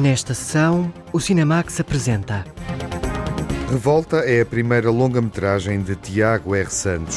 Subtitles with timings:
[0.00, 2.44] Nesta sessão, o Cinemax apresenta.
[3.68, 6.70] Revolta é a primeira longa-metragem de Tiago R.
[6.70, 7.16] Santos.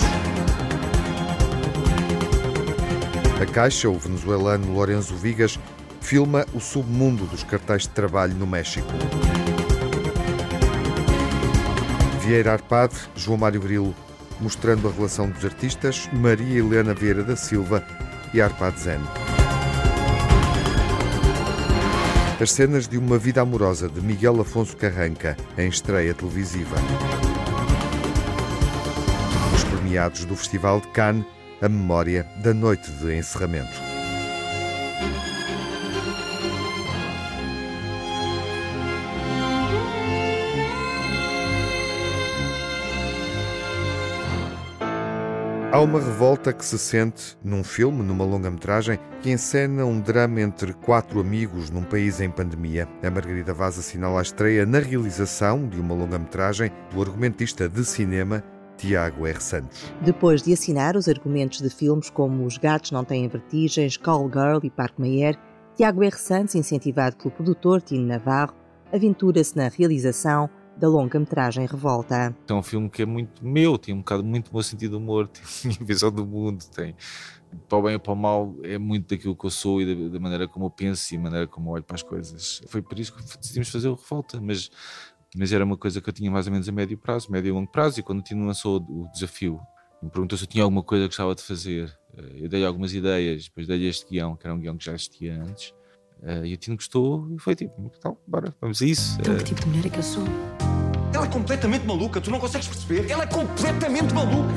[3.39, 5.59] A Caixa, o venezuelano Lorenzo Vigas,
[6.01, 8.91] filma o submundo dos cartéis de trabalho no México.
[12.21, 13.93] Vieira Arpade, João Mário Grilo,
[14.39, 17.85] mostrando a relação dos artistas Maria Helena Vieira da Silva
[18.33, 19.20] e Arpade Zen.
[22.41, 26.75] As cenas de uma vida amorosa de Miguel Afonso Carranca, em estreia televisiva.
[29.53, 31.23] Os premiados do Festival de Cannes,
[31.61, 33.90] a memória da noite de encerramento.
[45.73, 50.73] Há uma revolta que se sente num filme, numa longa-metragem, que encena um drama entre
[50.73, 52.89] quatro amigos num país em pandemia.
[53.01, 58.43] A Margarida Vaz assinala a estreia na realização de uma longa-metragem do argumentista de cinema
[58.75, 59.41] Tiago R.
[59.41, 59.93] Santos.
[60.01, 64.59] Depois de assinar os argumentos de filmes como Os Gatos Não Têm Vertigens, Call Girl
[64.63, 65.39] e Parque Mayer,
[65.77, 66.17] Tiago R.
[66.17, 68.53] Santos, incentivado pelo produtor Tino Navarro,
[68.91, 70.49] aventura-se na realização
[70.81, 72.35] da longa-metragem Revolta.
[72.47, 75.27] É um filme que é muito meu, tem um bocado muito meu sentido de humor,
[75.61, 76.95] tem a visão do mundo, tem
[77.67, 80.13] para o bem ou para o mal, é muito daquilo que eu sou e da,
[80.13, 82.61] da maneira como eu penso e da maneira como eu olho para as coisas.
[82.67, 84.71] Foi por isso que decidimos fazer o Revolta, mas,
[85.35, 87.51] mas era uma coisa que eu tinha mais ou menos a médio prazo, médio e
[87.51, 89.59] longo prazo, e quando o Tino lançou o desafio,
[90.01, 91.95] me perguntou se eu tinha alguma coisa que gostava de fazer.
[92.17, 94.93] Eh, eu dei algumas ideias, depois dei este guião, que era um guião que já
[94.93, 95.73] existia antes,
[96.21, 99.17] Uh, e o Tino gostou e foi tipo, então, bora, vamos a isso.
[99.19, 100.23] Então, que tipo de mulher é que eu sou?
[101.21, 103.07] Ela é completamente maluca, tu não consegues perceber?
[103.07, 104.55] Ela é completamente maluca!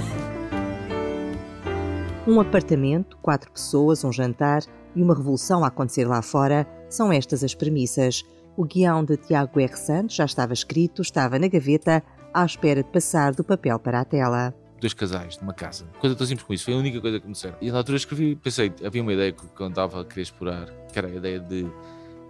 [2.26, 4.62] Um apartamento, quatro pessoas, um jantar
[4.96, 8.24] e uma revolução a acontecer lá fora são estas as premissas.
[8.56, 9.76] O guião de Tiago R.
[9.76, 14.04] Santos já estava escrito, estava na gaveta, à espera de passar do papel para a
[14.06, 15.86] tela dois casais numa casa.
[15.98, 16.64] Coisa tão simples com isso.
[16.64, 17.56] Foi a única coisa que me disseram.
[17.60, 20.98] E na altura escrevi, pensei, havia uma ideia que eu andava a querer explorar, que
[20.98, 21.66] era a ideia de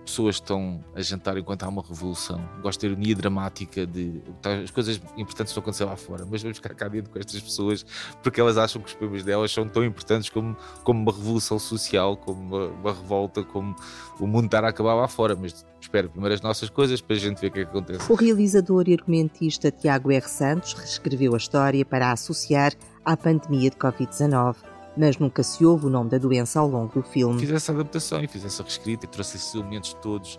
[0.05, 2.41] pessoas estão a jantar enquanto há uma revolução.
[2.63, 6.43] Gosto de ironia dramática de tá, as coisas importantes estão a acontecer lá fora, mas
[6.43, 7.85] vamos ficar cá dentro com estas pessoas
[8.23, 12.17] porque elas acham que os problemas delas são tão importantes como, como uma revolução social,
[12.17, 13.75] como uma, uma revolta, como
[14.21, 15.35] o mundo estar a acabar lá fora.
[15.35, 18.13] Mas espero primeiro as nossas coisas para a gente ver o que é que acontece.
[18.13, 20.29] O realizador e argumentista Tiago R.
[20.29, 22.73] Santos reescreveu a história para a associar
[23.05, 27.03] à pandemia de Covid-19 mas nunca se ouve o nome da doença ao longo do
[27.03, 27.41] filme.
[27.41, 30.37] Fiz essa adaptação e fiz essa reescrita e trouxe esses elementos todos.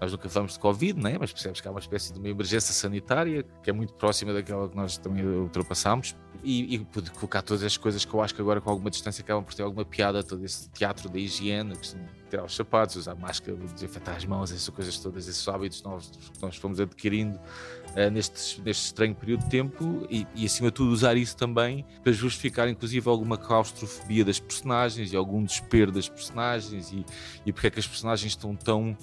[0.00, 1.16] Nós nunca falamos de Covid, né?
[1.18, 4.68] mas percebes que há uma espécie de uma emergência sanitária que é muito próxima daquela
[4.68, 8.40] que nós também ultrapassámos e, e pude colocar todas as coisas que eu acho que
[8.40, 11.74] agora com alguma distância acabam por ter alguma piada, todo esse teatro da higiene,
[12.28, 16.42] tirar os sapatos, usar máscara, desinfetar as mãos, essas coisas todas, esses hábitos novos que
[16.42, 20.90] nós fomos adquirindo uh, neste, neste estranho período de tempo e, e, acima de tudo,
[20.90, 26.92] usar isso também para justificar, inclusive, alguma claustrofobia das personagens e algum desespero das personagens
[26.92, 27.04] e,
[27.44, 28.96] e porque é que as personagens estão tão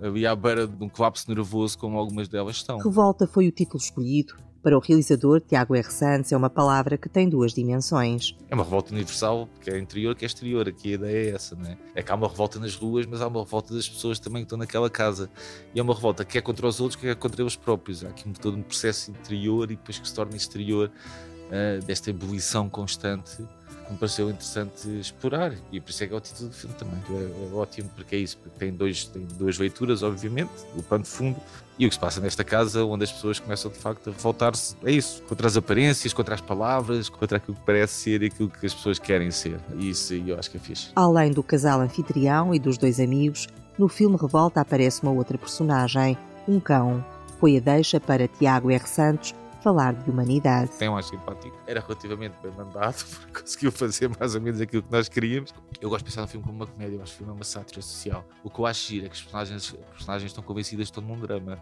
[0.00, 2.78] ali à beira de um colapso nervoso como algumas delas estão.
[2.78, 5.90] Revolta foi o título escolhido para o realizador Tiago R.
[5.90, 8.36] Santos, é uma palavra que tem duas dimensões.
[8.48, 10.68] É uma revolta universal, que é interior, que é exterior.
[10.68, 11.78] Aqui a ideia é essa, né?
[11.94, 14.46] É que há uma revolta nas ruas, mas há uma revolta das pessoas também que
[14.46, 15.30] estão naquela casa.
[15.74, 18.04] E é uma revolta que é contra os outros, que é contra eles próprios.
[18.04, 22.68] Há aqui todo um processo interior e depois que se torna exterior uh, desta ebulição
[22.68, 23.42] constante
[23.90, 27.02] me pareceu interessante explorar e por isso é que é o título do filme também
[27.10, 31.10] é, é ótimo porque é isso, tem, dois, tem duas leituras obviamente, o pano de
[31.10, 31.40] fundo
[31.80, 34.76] e o que se passa nesta casa onde as pessoas começam de facto a revoltar-se,
[34.84, 38.50] é isso contra as aparências, contra as palavras contra aquilo que parece ser e aquilo
[38.50, 39.58] que as pessoas querem ser.
[39.78, 40.90] E isso eu acho que é fixe.
[40.94, 43.48] Além do casal anfitrião e dos dois amigos
[43.78, 47.02] no filme Revolta aparece uma outra personagem, um cão.
[47.38, 48.86] Foi a deixa para Tiago R.
[48.86, 50.70] Santos falar de humanidade.
[50.78, 51.56] Tem um ar simpático.
[51.66, 55.54] Era relativamente bem mandado, porque conseguiu fazer mais ou menos aquilo que nós queríamos.
[55.80, 57.36] Eu gosto de pensar no filme como uma comédia, eu acho que o filme é
[57.36, 58.24] uma sátira social.
[58.42, 61.02] O que eu acho giro é que os personagens, os personagens estão convencidas que estão
[61.02, 61.58] num drama.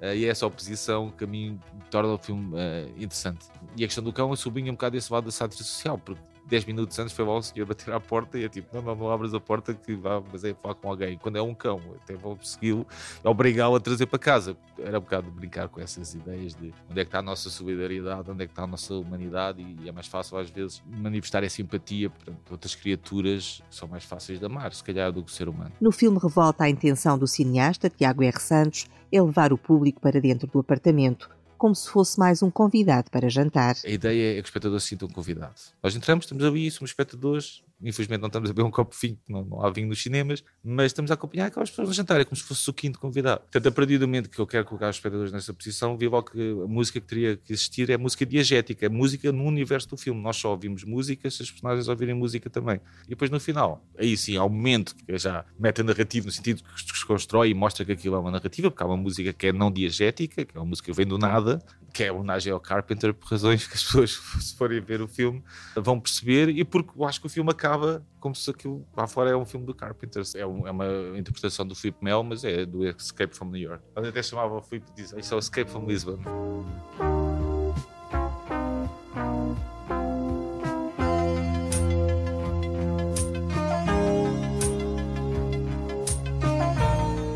[0.00, 3.46] Uh, e é essa oposição que a mim torna o filme uh, interessante.
[3.76, 6.20] E a questão do cão, eu sublinho um bocado esse lado da sátira social, porque
[6.48, 8.94] 10 minutos antes foi lá o senhor bater à porta e é tipo, não, não,
[8.94, 11.16] não abras a porta que vá, mas é falar com alguém.
[11.18, 12.86] Quando é um cão, até vou segui-lo,
[13.24, 14.56] obrigá-lo a trazer para casa.
[14.78, 17.48] Era um bocado de brincar com essas ideias de onde é que está a nossa
[17.48, 21.42] solidariedade, onde é que está a nossa humanidade e é mais fácil às vezes manifestar
[21.44, 25.30] essa empatia para outras criaturas que são mais fáceis de amar, se calhar, do que
[25.30, 25.72] o ser humano.
[25.80, 28.40] No filme revolta a intenção do cineasta Tiago R.
[28.40, 31.30] Santos é levar o público para dentro do apartamento
[31.62, 33.76] como se fosse mais um convidado para jantar.
[33.84, 35.72] A ideia é que os espectadores se sintam convidados.
[35.80, 39.18] Nós entramos, estamos ali, somos espectadores, Infelizmente não estamos a beber um copo de vinho,
[39.28, 42.24] não, não há vinho nos cinemas, mas estamos a acompanhar aquelas pessoas no jantar, é
[42.24, 43.40] como se fosse o quinto convidado.
[43.40, 46.30] Portanto, a partir do momento que eu quero colocar os espectadores nessa posição, vi logo
[46.30, 49.96] que a música que teria que existir é música diegética, é música no universo do
[49.96, 50.20] filme.
[50.20, 52.80] Nós só ouvimos música se os personagens ouvirem música também.
[53.06, 56.62] E depois no final, aí sim, há um momento que já meta narrativo no sentido
[56.62, 59.48] que se constrói e mostra que aquilo é uma narrativa, porque há uma música que
[59.48, 61.62] é não diegética, que é uma música que vem do nada,
[61.92, 65.42] que é homenagem ao Carpenter, por razões que as pessoas, se forem ver o filme,
[65.76, 67.71] vão perceber, e porque eu acho que o filme acaba
[68.20, 70.22] como se aquilo lá fora é um filme do Carpenter.
[70.36, 73.84] É, um, é uma interpretação do Philip Mel, mas é do Escape from New York.
[73.96, 76.18] Eu até chamava o Philip e Isso é o Escape from Lisbon.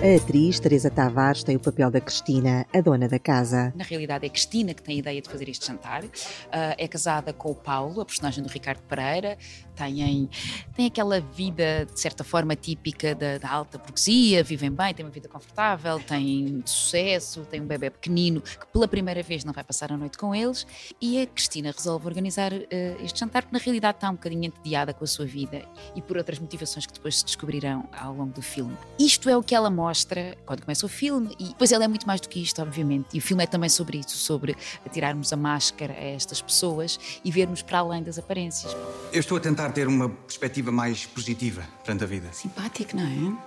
[0.07, 3.73] A atriz Teresa Tavares tem o papel da Cristina, a dona da casa.
[3.75, 6.05] Na realidade é Cristina que tem a ideia de fazer este jantar.
[6.05, 9.37] Uh, é casada com o Paulo, a personagem do Ricardo Pereira.
[9.75, 10.31] Têm,
[10.77, 15.11] têm aquela vida, de certa forma, típica da, da, alta burguesia, vivem bem, têm uma
[15.11, 19.91] vida confortável, têm sucesso, têm um bebê pequenino que pela primeira vez não vai passar
[19.91, 20.65] a noite com eles.
[21.03, 24.95] E a Cristina resolve organizar uh, este jantar, porque na realidade está um bocadinho entediada
[24.95, 25.63] com a sua vida
[25.97, 28.77] e por outras motivações que depois se descobrirão ao longo do filme.
[29.01, 31.89] Isto é o que ela mostra mostra quando começa o filme, e depois ele é
[31.89, 33.07] muito mais do que isto, obviamente.
[33.15, 34.55] E o filme é também sobre isso, sobre
[34.93, 38.77] tirarmos a máscara a estas pessoas e vermos para além das aparências.
[39.11, 42.29] Eu estou a tentar ter uma perspectiva mais positiva perante a vida.
[42.33, 43.39] Simpático, não é?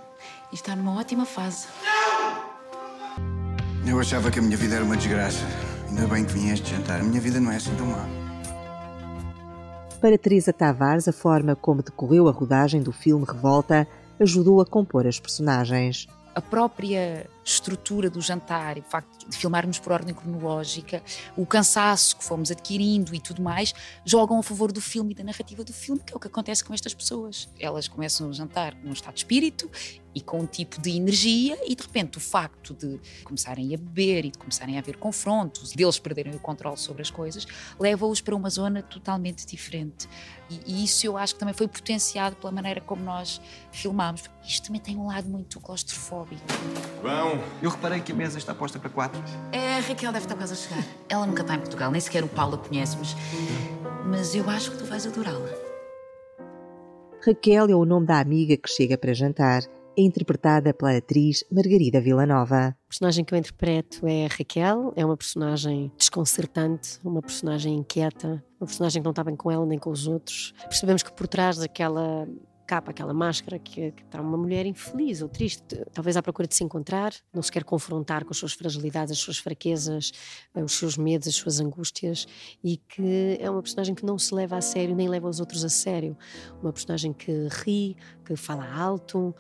[0.51, 1.68] E está numa ótima fase.
[3.86, 5.46] Eu achava que a minha vida era uma desgraça.
[5.88, 7.00] Ainda bem que vim a este jantar.
[7.00, 8.07] A minha vida não é assim tão má.
[10.01, 13.88] Para Teresa Tavares, a forma como decorreu a rodagem do filme Revolta
[14.19, 19.92] ajudou a compor as personagens a própria estrutura do jantar, o facto de filmarmos por
[19.92, 21.01] ordem cronológica,
[21.36, 23.74] o cansaço que fomos adquirindo e tudo mais,
[24.06, 26.63] jogam a favor do filme e da narrativa do filme, que é o que acontece
[26.63, 27.50] com estas pessoas.
[27.60, 29.69] Elas começam a jantar num estado de espírito
[30.13, 34.25] e com um tipo de energia, e de repente o facto de começarem a beber
[34.25, 37.46] e de começarem a haver confrontos, deles perderem o controle sobre as coisas,
[37.80, 40.07] leva-os para uma zona totalmente diferente.
[40.50, 43.40] E, e, isso eu acho que também foi potenciado pela maneira como nós
[43.72, 44.24] filmámos.
[44.44, 46.42] Isto também tem um lado muito claustrofóbico.
[47.62, 49.21] Eu reparei que a mesa está posta para quatro.
[49.51, 50.83] É, a Raquel deve estar quase a chegar.
[51.07, 53.15] Ela nunca está em Portugal, nem sequer o Paulo a conhece, mas,
[54.06, 55.50] mas eu acho que tu vais adorá-la.
[57.25, 59.63] Raquel é o nome da amiga que chega para jantar
[60.00, 62.68] é interpretada pela atriz Margarida Villanova.
[62.68, 68.41] A personagem que eu interpreto é a Raquel, é uma personagem desconcertante, uma personagem inquieta,
[68.62, 70.53] uma personagem que não está bem com ela nem com os outros.
[70.62, 72.25] Percebemos que por trás daquela
[72.69, 76.54] capa, aquela máscara, que, que está uma mulher infeliz ou triste, talvez à procura de
[76.54, 80.12] se encontrar, não se quer confrontar com as suas fragilidades, as suas fraquezas,
[80.54, 82.27] eh, os seus medos, as suas angústias,
[82.63, 85.66] e que é uma personagem que não se leva a sério, nem leva os outros
[85.66, 86.16] a sério.
[86.62, 89.33] Uma personagem que ri, que fala alto.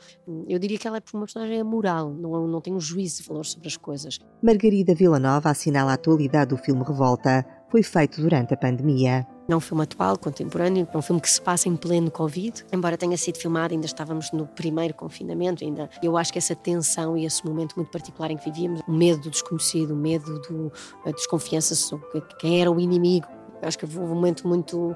[0.47, 3.45] Eu diria que ela é uma personagem moral, não, não tem um juízo de valor
[3.45, 4.17] sobre as coisas.
[4.41, 7.45] Margarida Villanova assinala a atualidade do filme Revolta.
[7.69, 9.27] Foi feito durante a pandemia.
[9.49, 12.63] É um filme atual, contemporâneo, é um filme que se passa em pleno Covid.
[12.71, 15.63] Embora tenha sido filmado, ainda estávamos no primeiro confinamento.
[15.63, 18.91] Ainda, eu acho que essa tensão e esse momento muito particular em que vivíamos, o
[18.91, 20.71] medo do desconhecido, o medo do,
[21.03, 23.27] a desconfiança sobre quem era o inimigo,
[23.63, 24.95] acho que houve um momento muito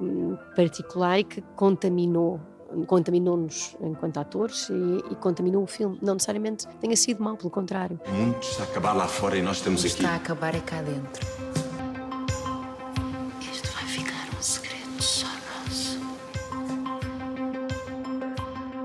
[0.00, 2.40] hum, particular e que contaminou
[2.86, 5.98] contaminou-nos enquanto atores e, e, contaminou o filme.
[6.02, 7.98] Não necessariamente tenha sido mal, pelo contrário.
[8.06, 9.94] O mundo está a acabar lá fora e nós estamos aqui.
[9.94, 11.57] Está a acabar é cá dentro.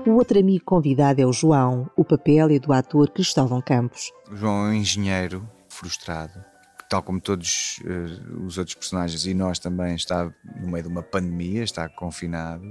[0.06, 1.90] O outro amigo convidado é o João.
[1.96, 4.12] O papel é do ator Cristóvão Campos.
[4.30, 6.44] O João é um engenheiro frustrado,
[6.78, 10.30] que, tal como todos uh, os outros personagens e nós também, está
[10.60, 12.70] no meio de uma pandemia, está confinado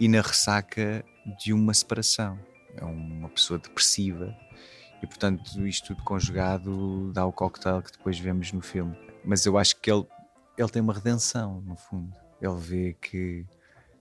[0.00, 1.04] e na ressaca
[1.38, 2.36] de uma separação.
[2.76, 4.36] É uma pessoa depressiva
[5.00, 8.98] e, portanto, isto tudo conjugado dá o cocktail que depois vemos no filme.
[9.24, 10.04] Mas eu acho que ele,
[10.58, 12.12] ele tem uma redenção, no fundo.
[12.42, 13.46] Ele vê que,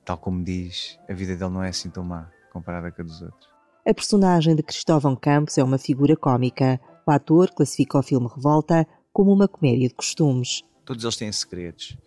[0.03, 3.21] tal como diz, a vida dele não é assim tão má comparada com a dos
[3.21, 3.49] outros.
[3.85, 6.79] A personagem de Cristóvão Campos é uma figura cômica.
[7.05, 10.63] O ator classifica o filme Revolta como uma comédia de costumes.
[10.85, 11.97] Todos eles têm segredos.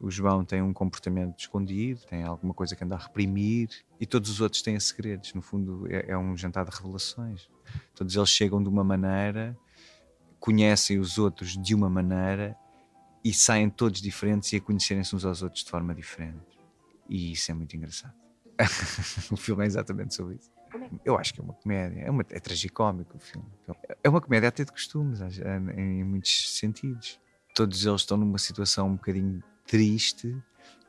[0.00, 3.68] O João tem um comportamento escondido, tem alguma coisa que anda a reprimir,
[3.98, 5.32] e todos os outros têm segredos.
[5.34, 7.48] No fundo, é, é um jantar de revelações.
[7.94, 9.56] Todos eles chegam de uma maneira,
[10.38, 12.56] conhecem os outros de uma maneira
[13.24, 16.60] e saem todos diferentes e a conhecerem-se uns aos outros de forma diferente.
[17.08, 18.23] E isso é muito engraçado.
[19.30, 20.50] o filme é exatamente sobre isso.
[20.74, 23.46] É Eu acho que é uma comédia, é, uma, é tragicómico o filme.
[24.02, 25.20] É uma comédia até de costumes,
[25.76, 27.20] em muitos sentidos.
[27.54, 30.36] Todos eles estão numa situação um bocadinho triste,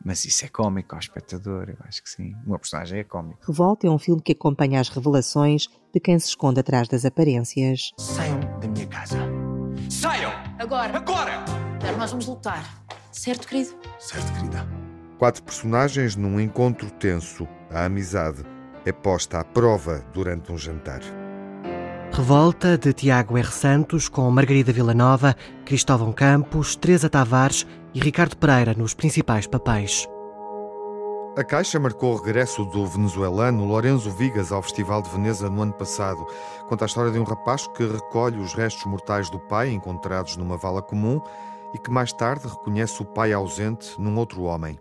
[0.03, 2.36] Mas isso é cómico ao espectador, eu acho que sim.
[2.45, 3.39] Uma personagem é cómico.
[3.45, 7.91] Revolta é um filme que acompanha as revelações de quem se esconde atrás das aparências.
[7.98, 9.17] Saiam da minha casa.
[9.89, 10.31] Saiam!
[10.60, 10.98] Agora.
[10.98, 11.45] Agora!
[11.79, 12.84] Agora nós vamos lutar.
[13.12, 13.75] Certo, querido?
[14.00, 14.84] Certo, querida.
[15.17, 17.48] Quatro personagens num encontro tenso.
[17.72, 18.43] A amizade
[18.86, 21.00] é posta à prova durante um jantar.
[22.12, 23.50] Revolta de Tiago R.
[23.50, 30.05] Santos com Margarida Villanova, Cristóvão Campos, Teresa Tavares e Ricardo Pereira nos principais papéis.
[31.38, 35.74] A Caixa marcou o regresso do venezuelano Lorenzo Vigas ao Festival de Veneza no ano
[35.74, 36.25] passado.
[36.67, 40.57] Conta a história de um rapaz que recolhe os restos mortais do pai encontrados numa
[40.57, 41.22] vala comum
[41.74, 44.77] e que mais tarde reconhece o pai ausente num outro homem.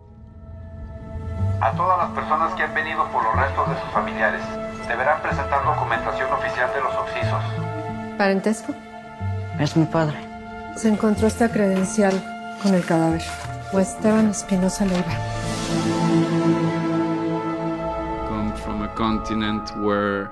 [1.61, 4.41] A todas as pessoas que han venido por los restos de sus familiares,
[4.87, 7.43] deberán presentar documentación oficial de los occisos.
[8.17, 8.73] ¿Parentesco?
[9.59, 10.17] Es mi padre.
[10.75, 12.13] Se encontró esta credencial
[12.61, 13.21] con el cadáver.
[13.71, 15.11] O Esteban Espinosa Leiva.
[18.27, 20.29] Come from a continent where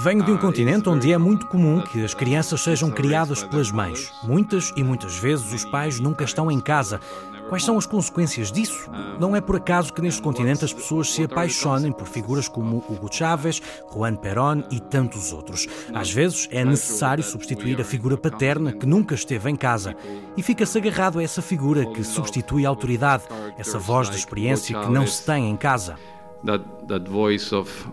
[0.00, 4.12] Venho de um continente onde é muito comum que as crianças sejam criadas pelas mães.
[4.22, 7.00] Muitas e muitas vezes os pais nunca estão em casa.
[7.48, 8.90] Quais são as consequências disso?
[9.18, 13.08] Não é por acaso que neste continente as pessoas se apaixonem por figuras como Hugo
[13.10, 13.62] Chávez,
[13.92, 15.66] Juan Perón e tantos outros.
[15.94, 19.96] Às vezes é necessário substituir a figura paterna que nunca esteve em casa
[20.36, 23.24] e fica-se agarrado a essa figura que substitui a autoridade,
[23.56, 25.96] essa voz de experiência que não se tem em casa.
[26.44, 27.88] That, that voice of,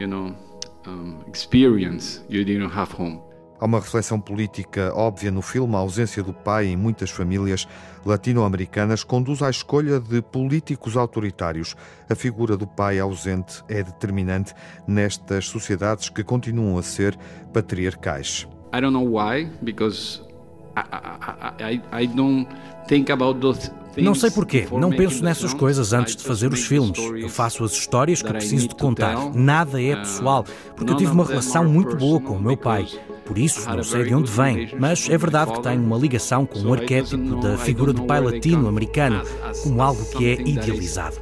[0.00, 0.34] you know,
[0.86, 3.20] um, experience you didn't have home.
[3.60, 5.74] Há uma reflexão política óbvia no filme.
[5.74, 7.68] A ausência do pai em muitas famílias
[8.04, 11.76] latino-americanas conduz à escolha de políticos autoritários.
[12.08, 14.54] A figura do pai ausente é determinante
[14.86, 17.16] nestas sociedades que continuam a ser
[17.52, 18.46] patriarcais.
[18.72, 20.22] I don't know why, because
[20.76, 20.82] I,
[21.60, 22.46] I, I, I don't
[22.86, 26.98] think about those não sei porquê, não penso nessas coisas antes de fazer os filmes.
[26.98, 29.34] Eu faço as histórias que preciso de contar.
[29.34, 30.44] Nada é pessoal,
[30.76, 32.86] porque eu tive uma relação muito boa com o meu pai.
[33.24, 36.58] Por isso, não sei de onde vem, mas é verdade que tenho uma ligação com
[36.60, 39.22] o arquétipo da figura do pai latino-americano
[39.62, 41.16] como algo que é idealizado.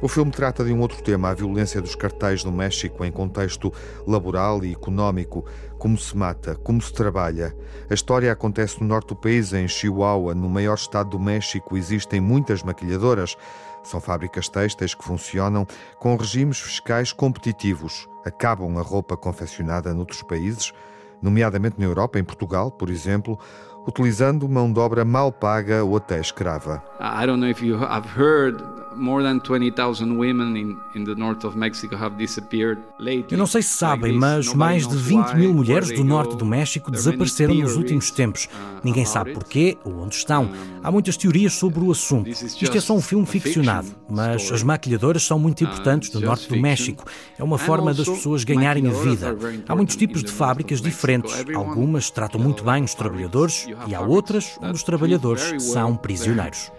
[0.00, 3.72] O filme trata de um outro tema, a violência dos cartéis no México em contexto
[4.06, 5.44] laboral e económico.
[5.84, 7.54] Como se mata, como se trabalha.
[7.90, 11.76] A história acontece no norte do país, em Chihuahua, no maior estado do México.
[11.76, 13.36] Existem muitas maquilhadoras.
[13.82, 15.66] São fábricas têxteis que funcionam
[15.98, 18.08] com regimes fiscais competitivos.
[18.24, 20.72] Acabam a roupa confeccionada noutros países,
[21.20, 23.38] nomeadamente na Europa, em Portugal, por exemplo,
[23.86, 26.82] utilizando mão de obra mal paga ou até escrava.
[27.00, 28.62] I don't know if you have heard
[28.96, 33.26] more than 20,000 women in, in the north of Mexico have disappeared lately.
[33.30, 36.90] Eu não sei se sabem, mas mais de 20 mil mulheres do norte do México
[36.90, 38.48] desapareceram nos últimos tempos.
[38.82, 40.50] Ninguém sabe porquê ou onde estão.
[40.82, 42.28] Há muitas teorias sobre o assunto.
[42.28, 46.56] Isto é só um filme ficcionado, mas as maquilhadoras são muito importantes no norte do
[46.56, 47.04] México.
[47.38, 49.36] É uma forma das pessoas ganharem a vida.
[49.68, 51.44] Há muitos tipos de fábricas diferentes.
[51.54, 56.72] Algumas tratam muito bem os trabalhadores e há outras onde os trabalhadores são prisioneiros.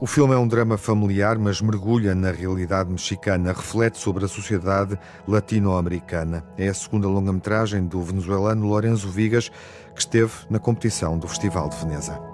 [0.00, 4.98] O filme é um drama familiar, mas mergulha na realidade mexicana, reflete sobre a sociedade
[5.28, 6.44] latino-americana.
[6.58, 9.50] É a segunda longa-metragem do venezuelano Lorenzo Vigas,
[9.94, 12.25] que esteve na competição do Festival de Veneza.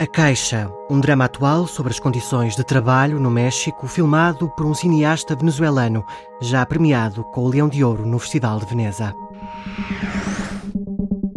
[0.00, 4.72] A Caixa, um drama atual sobre as condições de trabalho no México, filmado por um
[4.72, 6.02] cineasta venezuelano,
[6.40, 9.12] já premiado com o Leão de Ouro no Festival de Veneza.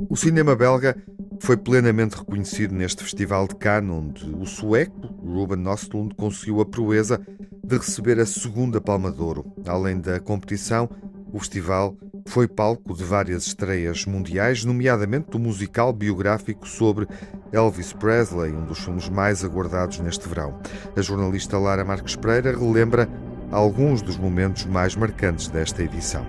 [0.09, 0.95] O cinema belga
[1.41, 7.19] foi plenamente reconhecido neste Festival de Cannes, onde o sueco Ruben Östlund conseguiu a proeza
[7.65, 9.45] de receber a segunda Palma de Ouro.
[9.67, 10.89] Além da competição,
[11.33, 17.05] o festival foi palco de várias estreias mundiais, nomeadamente do musical biográfico sobre
[17.53, 20.59] Elvis Presley, um dos filmes mais aguardados neste verão.
[20.97, 23.07] A jornalista Lara Marques Pereira relembra
[23.51, 26.25] alguns dos momentos mais marcantes desta edição.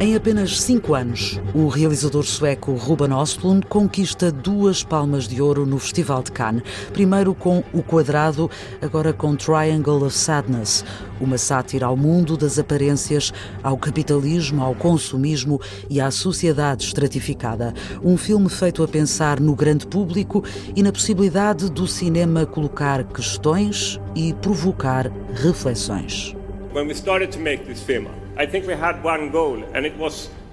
[0.00, 5.78] Em apenas cinco anos, o realizador sueco Ruben Östlund conquista duas palmas de ouro no
[5.78, 6.64] Festival de Cannes.
[6.92, 8.50] Primeiro com O Quadrado,
[8.82, 10.84] agora com Triangle of Sadness,
[11.20, 13.32] uma sátira ao mundo das aparências,
[13.62, 17.72] ao capitalismo, ao consumismo e à sociedade estratificada.
[18.02, 20.44] Um filme feito a pensar no grande público
[20.74, 26.34] e na possibilidade do cinema colocar questões e provocar reflexões.
[26.74, 28.08] When we started to make this film,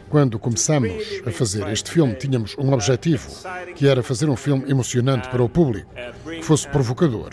[0.10, 0.92] quando começamos
[1.26, 3.30] a fazer este filme, tínhamos um objetivo,
[3.76, 5.90] que era fazer um filme emocionante para o público,
[6.26, 7.30] que fosse provocador.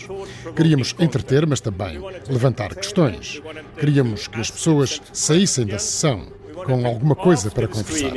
[0.55, 3.41] Queríamos entreter, mas também levantar questões.
[3.77, 6.27] Queríamos que as pessoas saíssem da sessão
[6.65, 8.13] com alguma coisa para conversar.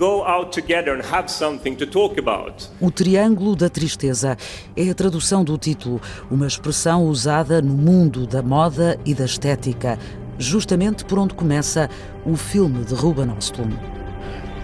[0.00, 2.66] go out together and have something to talk about.
[2.80, 4.34] O Triângulo da Tristeza
[4.74, 6.00] é a tradução do título,
[6.30, 9.98] uma expressão usada no mundo da moda e da estética,
[10.40, 11.88] justamente por onde começa
[12.24, 13.78] o filme de Ruben Östlund.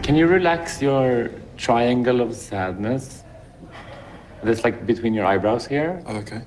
[0.02, 3.24] Can you relax your triangle of sadness?
[4.42, 6.02] That's like between your eyebrows here.
[6.06, 6.42] Oh, okay.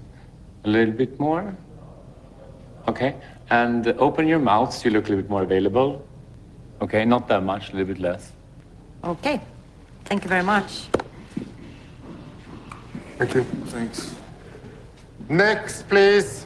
[0.63, 1.55] A little bit more.
[2.87, 3.15] Okay.
[3.49, 6.01] And open your mouth so you look a little bit more available.
[6.81, 8.31] Okay, not that much, a little bit less.
[9.03, 9.41] Okay.
[10.05, 10.87] Thank you very much.
[13.17, 13.43] Thank you.
[13.67, 14.15] Thanks.
[15.27, 16.45] Next, please.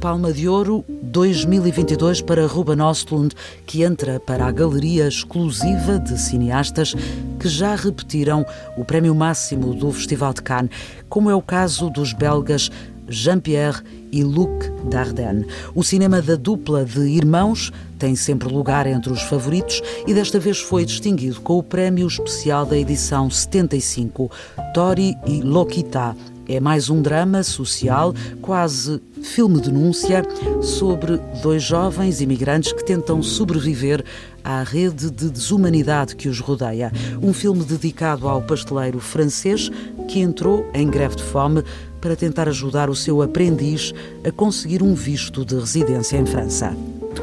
[0.00, 3.34] Palma de Ouro 2022 para Ruben Östlund,
[3.66, 6.94] que entra para a galeria exclusiva de cineastas
[7.40, 8.44] que já repetiram
[8.76, 10.70] o prémio máximo do Festival de Cannes,
[11.08, 12.70] como é o caso dos belgas
[13.08, 15.46] Jean-Pierre e Luc Dardenne.
[15.74, 20.58] O cinema da dupla de irmãos tem sempre lugar entre os favoritos e desta vez
[20.58, 24.30] foi distinguido com o prémio especial da edição 75,
[24.74, 26.14] Tori e Lokita.
[26.48, 30.22] É mais um drama social, quase filme denúncia,
[30.62, 34.04] sobre dois jovens imigrantes que tentam sobreviver
[34.44, 36.92] à rede de desumanidade que os rodeia.
[37.20, 39.70] Um filme dedicado ao pasteleiro francês
[40.06, 41.64] que entrou em greve de fome
[42.00, 43.92] para tentar ajudar o seu aprendiz
[44.24, 46.76] a conseguir um visto de residência em França.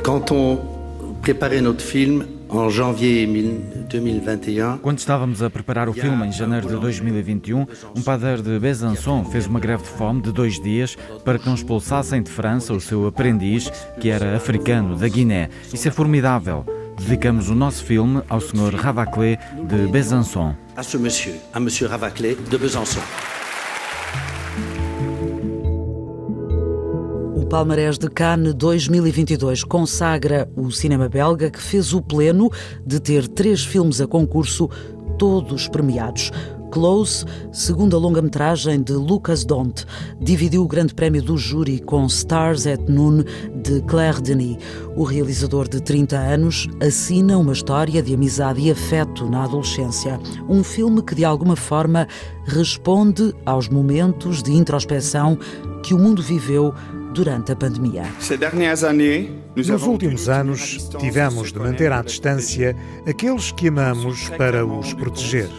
[0.04, 0.58] Quand on
[1.22, 2.33] préparait notre film en janvier 2021,
[4.84, 9.48] Quando estávamos a preparar o filme em janeiro de 2021, um padeiro de Besançon fez
[9.48, 10.96] uma greve de fome de dois dias
[11.26, 15.50] para que não expulsassem de França o seu aprendiz, que era africano da Guiné.
[15.74, 16.64] Isso é formidável.
[17.00, 18.76] Dedicamos o nosso filme ao Sr.
[18.76, 20.54] Ravaclé de Besançon.
[20.76, 23.02] à ce monsieur, à monsieur Ravaclé de Besançon.
[27.54, 32.50] Palmarés de Cannes 2022 consagra o cinema belga que fez o pleno
[32.84, 34.68] de ter três filmes a concurso,
[35.20, 36.32] todos premiados.
[36.72, 39.86] Close, segunda longa-metragem de Lucas Dont,
[40.20, 43.24] dividiu o grande prémio do júri com Stars at Noon
[43.62, 44.58] de Claire Denis.
[44.96, 50.20] O realizador de 30 anos assina uma história de amizade e afeto na adolescência.
[50.50, 52.08] Um filme que, de alguma forma,
[52.46, 55.38] responde aos momentos de introspeção
[55.84, 56.74] que o mundo viveu
[57.14, 58.04] durante a pandemia.
[59.56, 62.76] Nos últimos anos, tivemos de manter à distância
[63.08, 65.50] aqueles que amamos para os proteger.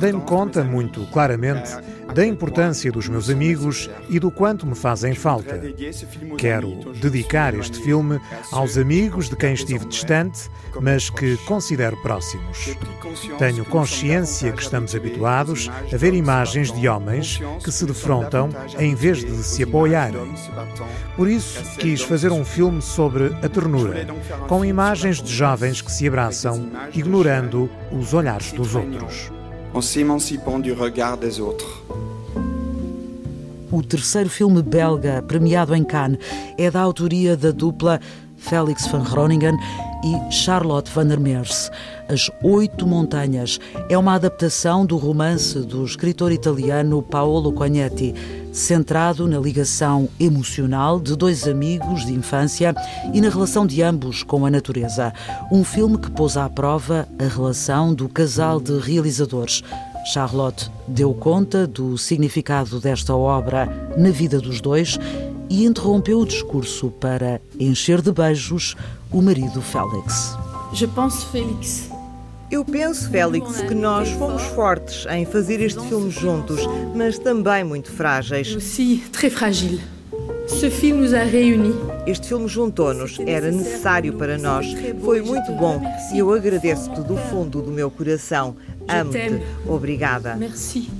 [0.00, 1.70] Dei-me conta muito claramente
[2.14, 5.60] da importância dos meus amigos e do quanto me fazem falta.
[6.36, 8.20] Quero dedicar este filme
[8.50, 12.76] aos amigos de quem estive distante, mas que considero próximos.
[13.38, 19.18] Tenho consciência que estamos habituados a ver imagens de homens que se defrontam em vez
[19.24, 20.34] de se apoiarem.
[21.16, 24.06] Por isso, quis fazer um filme sobre a ternura,
[24.48, 29.30] com imagens de jovens que se abraçam, ignorando os olhares dos outros.
[29.74, 31.82] En s'émancipant du regard des autres.
[33.70, 36.18] O terceiro filme belga premiado em Cannes
[36.58, 37.98] é da autoria da dupla
[38.36, 39.56] Félix van Groningen
[40.04, 41.70] e Charlotte van der Meers.
[42.08, 43.58] As Oito Montanhas
[43.88, 48.14] é uma adaptação do romance do escritor italiano Paolo Cognetti,
[48.52, 52.74] centrado na ligação emocional de dois amigos de infância
[53.12, 55.12] e na relação de ambos com a natureza.
[55.50, 59.62] Um filme que pôs à prova a relação do casal de realizadores.
[60.04, 64.98] Charlotte deu conta do significado desta obra na vida dos dois
[65.48, 68.76] e interrompeu o discurso para encher de beijos
[69.10, 70.36] o marido Félix.
[70.72, 71.91] Je pense, Félix.
[72.52, 76.60] Eu penso, Félix, que nós fomos fortes em fazer este filme juntos,
[76.94, 78.54] mas também muito frágeis.
[78.54, 79.80] Aussi, très fragile.
[82.06, 84.66] Este filme juntou-nos, era necessário para nós.
[85.02, 85.80] Foi muito bom
[86.12, 88.54] e eu agradeço-te do fundo do meu coração.
[88.86, 89.42] Amo-te.
[89.66, 90.36] Obrigada.
[90.36, 90.90] Merci.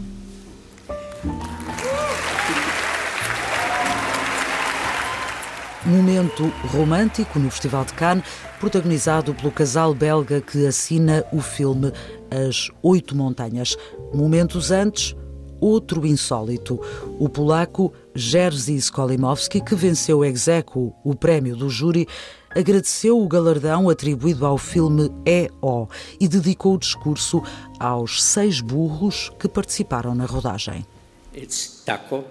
[5.85, 8.25] Momento romântico no Festival de Cannes,
[8.61, 11.93] protagonizado pelo casal belga que assina o filme
[12.31, 13.77] As Oito Montanhas.
[14.15, 15.17] Momentos antes,
[15.61, 16.81] outro insólito.
[17.19, 22.07] O polaco Jerzy Skolimowski, que venceu aequo o prémio do júri,
[22.55, 25.89] agradeceu o galardão atribuído ao filme E.O.
[26.21, 27.43] e dedicou o discurso
[27.81, 30.87] aos seis burros que participaram na rodagem.
[31.35, 32.25] It's Taco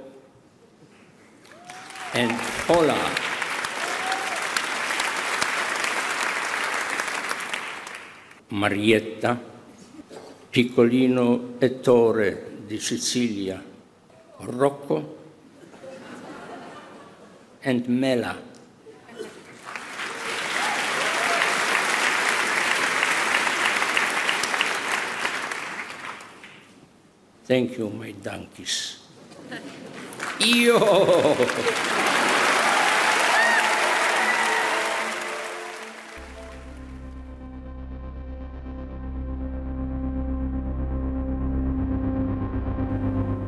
[2.15, 2.31] and
[2.69, 3.30] Hola.
[8.51, 9.39] Marietta,
[10.49, 13.63] Piccolino Ettore di Sicilia,
[14.39, 15.17] Rocco
[17.59, 18.49] e Mela.
[27.45, 28.99] Thank you, my donkeys.
[30.39, 32.20] Io!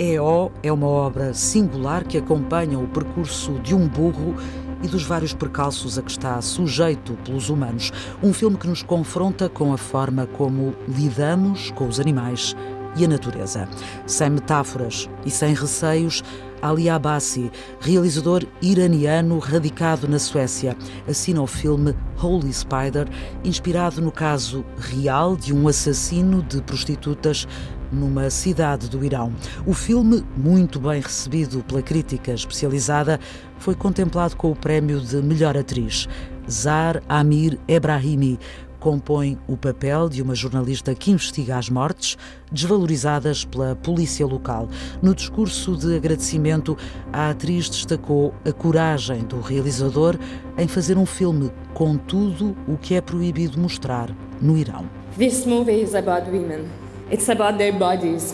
[0.04, 4.36] EO é uma obra singular que acompanha o percurso de um burro
[4.84, 7.90] e dos vários percalços a que está sujeito pelos humanos.
[8.22, 12.54] Um filme que nos confronta com a forma como lidamos com os animais
[12.98, 13.66] e a natureza.
[14.06, 16.22] Sem metáforas e sem receios,
[16.62, 20.76] Ali Abbasi, realizador iraniano radicado na Suécia,
[21.08, 23.08] assina o filme Holy Spider,
[23.44, 27.48] inspirado no caso real de um assassino de prostitutas
[27.94, 29.32] numa cidade do Irão.
[29.66, 33.20] O filme, muito bem recebido pela crítica especializada,
[33.58, 36.08] foi contemplado com o prémio de melhor atriz.
[36.50, 38.38] Zar Amir Ebrahimi
[38.84, 42.18] compõe o papel de uma jornalista que investiga as mortes
[42.52, 44.68] desvalorizadas pela polícia local.
[45.02, 46.78] No discurso de agradecimento,
[47.14, 50.20] a atriz destacou a coragem do realizador
[50.58, 54.86] em fazer um filme com tudo o que é proibido mostrar no Irão.
[55.18, 56.83] This movie is about women.
[57.12, 58.34] It's about their bodies.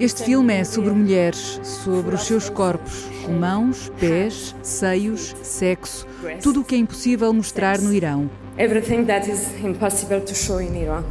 [0.00, 6.06] Este filme é sobre mulheres, sobre os seus corpos, mãos, pés, seios, sexo,
[6.42, 8.28] tudo o que é impossível mostrar no Irão.
[8.58, 11.04] Everything that is impossible to show in Iran.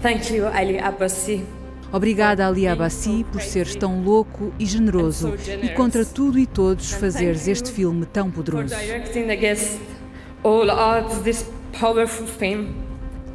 [0.00, 1.44] Thank you, Ali Abbasi.
[1.92, 7.46] Obrigada, Ali Abbasi, por seres tão louco e generoso e contra tudo e todos fazeres
[7.46, 8.74] este filme tão poderoso.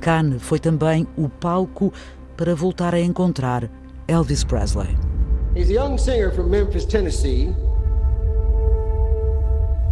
[0.02, 1.94] Cannes foi também o palco
[2.38, 3.70] para voltar a encontrar
[4.08, 4.96] Elvis Presley.
[5.56, 7.54] He's a young singer from Memphis, Tennessee.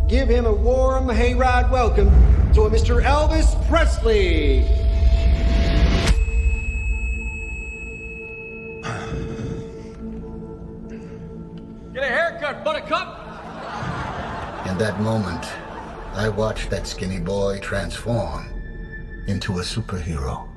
[0.07, 2.11] Give him a warm hayride welcome
[2.53, 3.03] to a Mr.
[3.03, 4.61] Elvis Presley.
[11.93, 13.21] Get a haircut, buttercup!
[14.67, 15.45] In that moment,
[16.13, 18.45] I watched that skinny boy transform
[19.27, 20.47] into a superhero.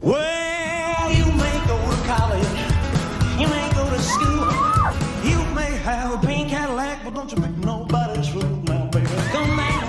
[0.00, 0.43] Well,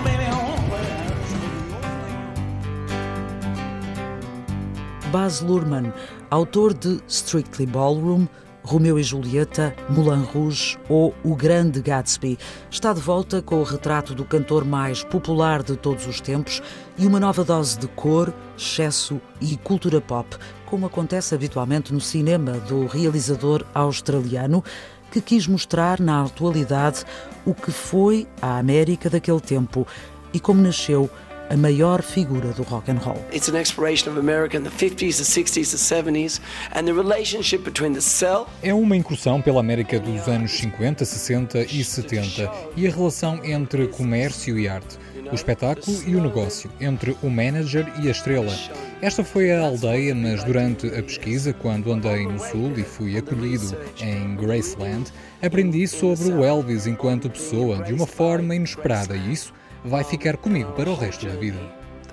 [0.03, 0.55] baby, home.
[5.11, 5.93] Baz Luhrmann,
[6.29, 8.27] autor de Strictly Ballroom,
[8.63, 12.37] Romeu e Julieta, Moulin Rouge ou O Grande Gatsby,
[12.71, 16.61] está de volta com o retrato do cantor mais popular de todos os tempos
[16.97, 22.53] e uma nova dose de cor, excesso e cultura pop, como acontece habitualmente no cinema
[22.53, 24.63] do realizador australiano,
[25.11, 27.03] que quis mostrar na atualidade
[27.45, 29.87] o que foi a América daquele tempo
[30.33, 31.09] e como nasceu
[31.49, 33.23] a maior figura do rock and roll.
[33.31, 36.41] It's an exploration of America in the 50s, the 60s, the 70s
[36.73, 41.61] and the relationship between the cell É uma incursão pela América dos anos 50, 60
[41.63, 44.97] e 70 e a relação entre comércio e arte,
[45.31, 48.53] o espetáculo e o negócio, entre o manager e a estrela.
[49.01, 53.75] Esta foi a aldeia, mas durante a pesquisa, quando andei no sul e fui acolhido
[53.99, 55.11] em Graceland,
[55.41, 60.71] aprendi sobre o Elvis enquanto pessoa de uma forma inesperada e isso vai ficar comigo
[60.73, 61.59] para o resto da vida.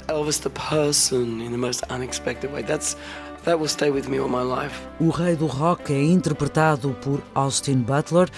[0.09, 2.63] Elvis the person in the most unexpected way.
[2.63, 2.97] That's
[3.45, 4.75] that will stay with me all my life.
[5.01, 8.29] O rei do rock é interpretado por Austin Butler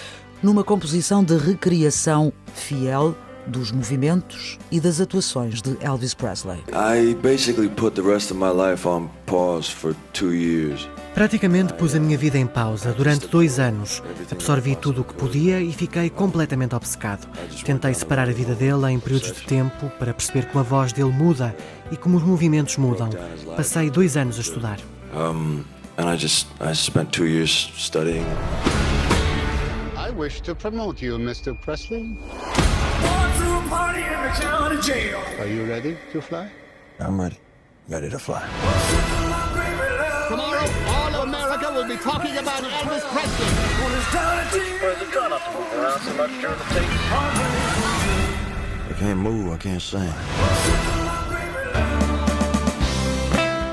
[0.41, 3.15] numa composição de recriação fiel
[3.47, 6.63] dos movimentos e das atuações de Elvis Presley.
[6.69, 10.87] I basically put the rest of my life on pause for two years.
[11.15, 14.03] Praticamente pus a minha vida em pausa durante dois anos.
[14.29, 17.25] Absorvi tudo o que podia e fiquei completamente obcecado.
[17.63, 21.11] Tentei separar a vida dele em períodos de tempo para perceber como a voz dele
[21.11, 21.55] muda
[21.89, 23.09] e como os movimentos mudam.
[23.55, 24.77] Passei dois anos a estudar.
[25.13, 25.63] Um,
[25.97, 28.25] and I just I spent two years studying.
[29.95, 31.55] I wish to promote you, Mr.
[31.61, 32.17] Presley.
[35.39, 36.49] Are you ready to fly?
[36.99, 37.37] I'm ready.
[37.87, 38.41] Ready to fly.
[40.29, 43.45] Tomorrow, all of America will be talking about Elvis Presley.
[48.89, 49.53] I can't move.
[49.53, 50.13] I can't sing.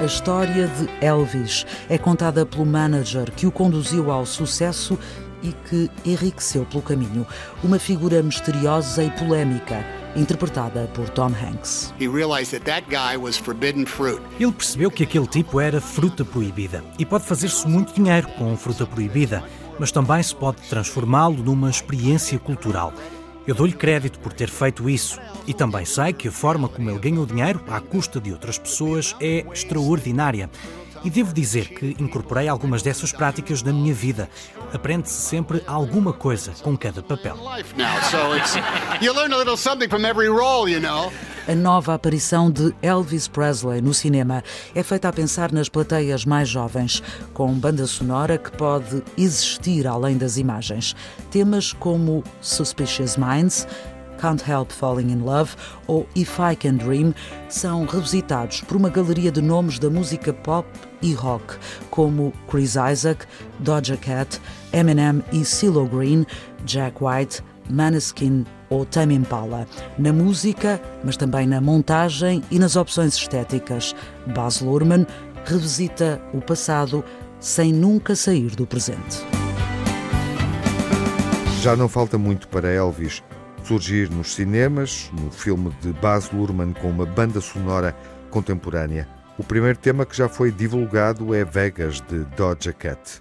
[0.00, 4.98] A história de Elvis é contada pelo manager que o conduziu ao sucesso
[5.42, 7.26] e que enriqueceu pelo caminho.
[7.62, 11.92] Uma figura misteriosa e polémica, interpretada por Tom Hanks.
[14.38, 18.87] Ele percebeu que aquele tipo era fruta proibida e pode fazer-se muito dinheiro com fruta
[18.87, 19.42] proibida,
[19.78, 22.92] mas também se pode transformá-lo numa experiência cultural.
[23.44, 27.00] Eu dou-lhe crédito por ter feito isso e também sei que a forma como ele
[27.00, 30.48] ganhou dinheiro à custa de outras pessoas é extraordinária.
[31.05, 34.29] E devo dizer que incorporei algumas dessas práticas na minha vida.
[34.73, 37.37] Aprende-se sempre alguma coisa com cada papel.
[41.49, 44.45] A nova aparição de Elvis Presley no cinema
[44.77, 47.03] é feita a pensar nas plateias mais jovens,
[47.35, 50.95] com banda sonora que pode existir além das imagens.
[51.33, 53.67] Temas como Suspicious Minds,
[54.22, 55.56] Can't Help Falling in Love
[55.88, 57.12] ou If I Can Dream
[57.48, 60.68] são revisitados por uma galeria de nomes da música pop
[61.02, 61.56] e rock,
[61.90, 63.26] como Chris Isaac,
[63.58, 64.40] Doja Cat,
[64.72, 66.24] Eminem e CeeLo Green,
[66.64, 69.66] Jack White, Maneskin ou Tame Impala.
[69.98, 73.92] Na música, mas também na montagem e nas opções estéticas,
[74.28, 75.04] Baz Luhrmann
[75.44, 77.04] revisita o passado
[77.40, 79.26] sem nunca sair do presente.
[81.61, 83.20] Já não falta muito para Elvis
[83.72, 87.96] surgir nos cinemas, no filme de Baz Luhrmann com uma banda sonora
[88.30, 89.08] contemporânea.
[89.38, 93.18] O primeiro tema que já foi divulgado é Vegas de Doja Cat.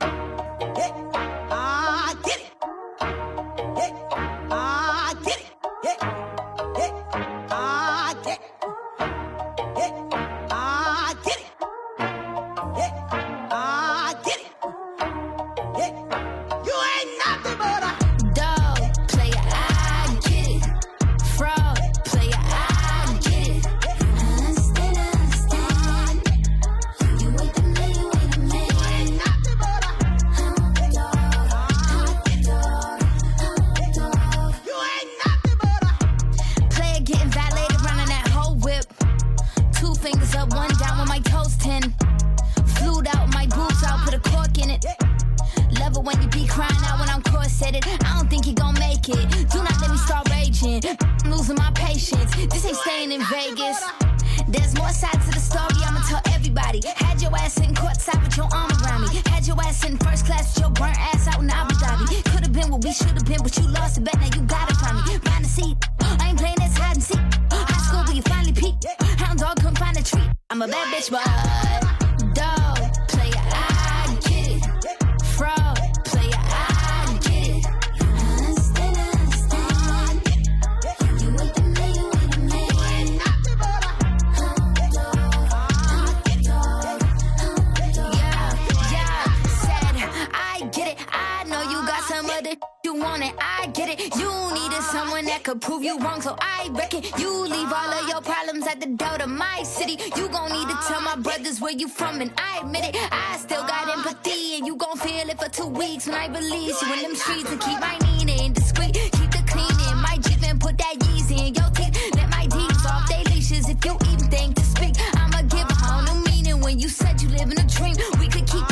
[93.02, 94.16] want it, I get it.
[94.16, 98.08] You needed someone that could prove you wrong, so I reckon you leave all of
[98.08, 99.98] your problems at the door to my city.
[100.16, 102.96] You gon' need to tell my brothers where you from, and I admit it.
[103.12, 106.82] I still got empathy, and you gon' feel it for two weeks when I release
[106.82, 108.94] you in them streets and keep my Nina indiscreet.
[108.94, 111.96] Keep the clean in my Jeep and put that Yeezy in your teeth.
[112.16, 114.96] Let my deeds off they leashes if you even think to speak.
[115.16, 117.96] I'ma give a whole new meaning when you said you live in a dream.
[118.20, 118.71] We could keep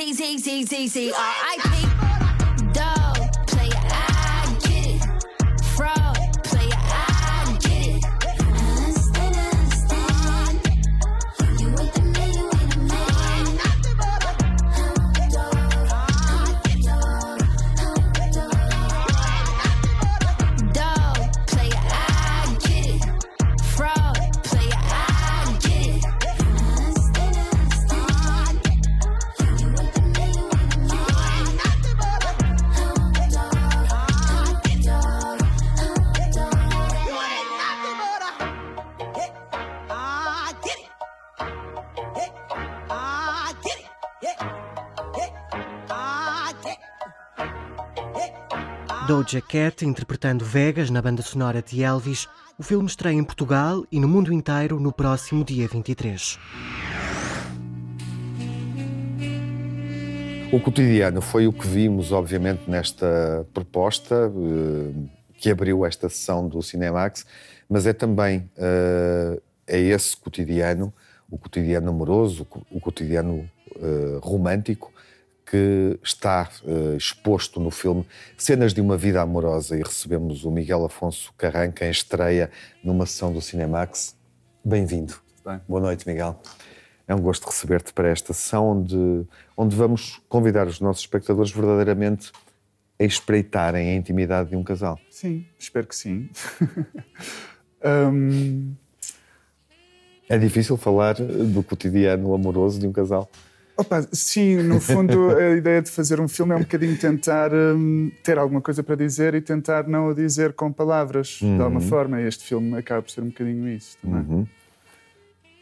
[0.00, 1.89] Z Z Z Z Z R I P.
[49.10, 52.28] Doja Cat interpretando Vegas na banda sonora de Elvis.
[52.56, 56.38] O filme estreia em Portugal e no mundo inteiro no próximo dia 23.
[60.52, 66.62] O cotidiano foi o que vimos, obviamente, nesta proposta eh, que abriu esta sessão do
[66.62, 67.26] Cinemax,
[67.68, 70.94] mas é também uh, é esse cotidiano,
[71.28, 74.92] o cotidiano amoroso, o cotidiano uh, romântico,
[75.50, 78.06] que está uh, exposto no filme
[78.38, 82.52] Cenas de uma Vida Amorosa e recebemos o Miguel Afonso Carranca em estreia
[82.84, 84.16] numa sessão do Cinemax.
[84.64, 85.16] Bem-vindo.
[85.66, 86.40] Boa noite, Miguel.
[87.08, 92.30] É um gosto receber-te para esta sessão onde, onde vamos convidar os nossos espectadores verdadeiramente
[93.00, 95.00] a espreitarem a intimidade de um casal.
[95.10, 96.30] Sim, espero que sim.
[97.84, 98.72] um...
[100.28, 103.28] É difícil falar do cotidiano amoroso de um casal?
[103.80, 108.12] Opa, sim, no fundo a ideia de fazer um filme é um bocadinho tentar hum,
[108.22, 111.56] ter alguma coisa para dizer e tentar não o dizer com palavras, uhum.
[111.56, 112.20] de alguma forma.
[112.20, 114.20] E este filme acaba por ser um bocadinho isso também.
[114.20, 114.46] Uhum.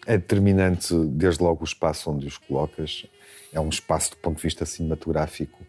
[0.05, 3.07] É determinante, desde logo, o espaço onde os colocas.
[3.53, 5.61] É um espaço, do ponto de vista cinematográfico,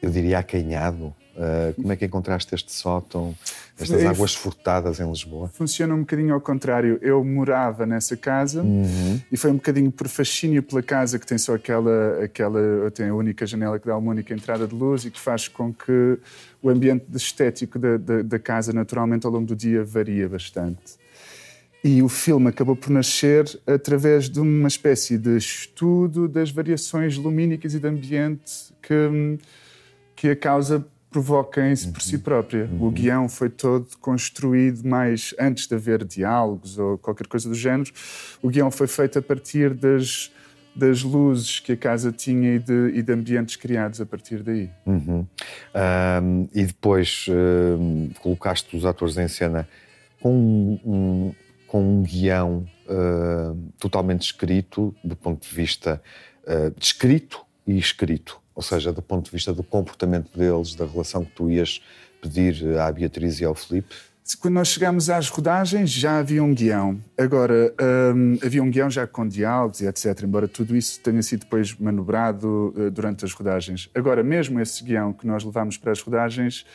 [0.00, 1.14] eu diria acanhado.
[1.36, 3.34] Uh, como é que encontraste este sótão,
[3.78, 5.48] estas águas furtadas em Lisboa?
[5.48, 6.98] Funciona um bocadinho ao contrário.
[7.00, 9.20] Eu morava nessa casa uhum.
[9.30, 13.14] e foi um bocadinho por fascínio pela casa que tem só aquela, aquela tem a
[13.14, 16.18] única janela que dá uma única entrada de luz e que faz com que
[16.60, 21.00] o ambiente estético da, da, da casa, naturalmente, ao longo do dia varia bastante.
[21.82, 27.72] E o filme acabou por nascer através de uma espécie de estudo das variações lumínicas
[27.72, 29.38] e de ambiente que,
[30.14, 32.22] que a causa provoca em por si uhum.
[32.22, 32.64] própria.
[32.66, 32.86] Uhum.
[32.86, 37.90] O guião foi todo construído mais antes de haver diálogos ou qualquer coisa do género.
[38.40, 40.30] O guião foi feito a partir das,
[40.74, 44.70] das luzes que a casa tinha e de, e de ambientes criados a partir daí.
[44.86, 45.26] Uhum.
[46.22, 49.68] Um, e depois um, colocaste os atores em cena
[50.20, 51.34] com um,
[51.66, 56.00] com um guião uh, totalmente escrito, do ponto de vista
[56.44, 61.24] uh, descrito e escrito, ou seja, do ponto de vista do comportamento deles, da relação
[61.24, 61.80] que tu ias
[62.20, 63.94] pedir à Beatriz e ao Felipe?
[64.38, 67.00] Quando nós chegámos às rodagens já havia um guião.
[67.16, 67.74] Agora,
[68.14, 71.74] um, havia um guião já com diálogos e etc., embora tudo isso tenha sido depois
[71.74, 73.88] manobrado uh, durante as rodagens.
[73.94, 76.66] Agora, mesmo esse guião que nós levámos para as rodagens,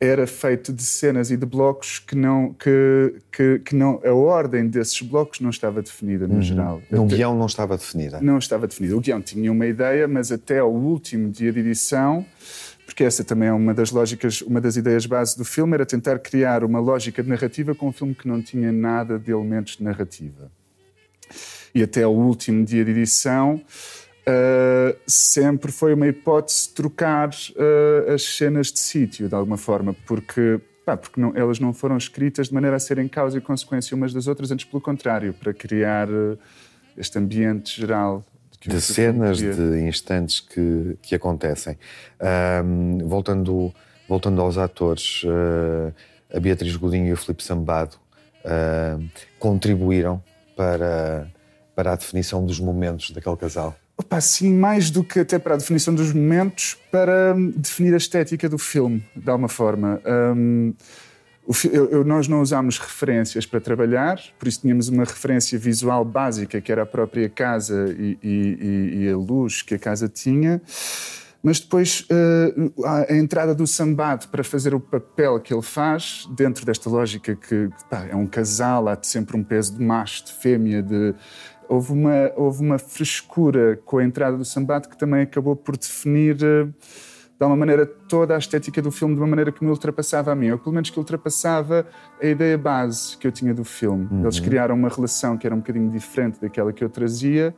[0.00, 4.66] era feito de cenas e de blocos que não que, que, que não a ordem
[4.66, 6.42] desses blocos não estava definida no uhum.
[6.42, 6.82] geral.
[6.90, 8.18] O guião não estava definida.
[8.22, 8.96] Não estava definida.
[8.96, 12.24] O guião tinha uma ideia, mas até ao último dia de edição,
[12.86, 16.18] porque essa também é uma das lógicas, uma das ideias base do filme era tentar
[16.18, 19.84] criar uma lógica de narrativa com um filme que não tinha nada de elementos de
[19.84, 20.50] narrativa.
[21.74, 23.62] E até ao último dia de edição,
[24.30, 30.60] Uh, sempre foi uma hipótese trocar uh, as cenas de sítio, de alguma forma, porque,
[30.84, 34.12] pá, porque não, elas não foram escritas de maneira a serem causa e consequência umas
[34.12, 36.38] das outras, antes pelo contrário, para criar uh,
[36.96, 38.24] este ambiente geral.
[38.60, 41.78] De cenas, de instantes que, que acontecem.
[43.06, 43.72] voltando,
[44.06, 45.22] voltando aos atores,
[46.30, 47.96] a Beatriz Godinho e o Felipe Sambado
[49.38, 50.22] contribuíram
[50.54, 51.26] para,
[51.74, 53.74] para a definição dos momentos daquele casal.
[54.00, 57.98] Opa, sim, mais do que até para a definição dos momentos, para hum, definir a
[57.98, 60.00] estética do filme, de alguma forma.
[60.34, 60.72] Um,
[61.70, 66.72] eu, nós não usámos referências para trabalhar, por isso tínhamos uma referência visual básica, que
[66.72, 70.62] era a própria casa e, e, e a luz que a casa tinha.
[71.42, 76.64] Mas depois uh, a entrada do Sambado para fazer o papel que ele faz, dentro
[76.64, 80.82] desta lógica que pá, é um casal, há sempre um peso de macho, de fêmea,
[80.82, 81.14] de,
[81.70, 86.36] houve uma, houve uma frescura com a entrada do Sambat que também acabou por definir
[86.42, 90.32] eh, de alguma maneira toda a estética do filme de uma maneira que me ultrapassava
[90.32, 91.86] a mim, ou pelo menos que ultrapassava
[92.20, 94.08] a ideia base que eu tinha do filme.
[94.10, 94.22] Uhum.
[94.22, 97.54] Eles criaram uma relação que era um bocadinho diferente daquela que eu trazia